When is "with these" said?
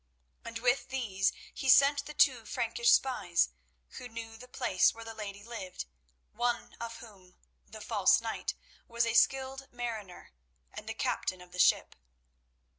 0.57-1.31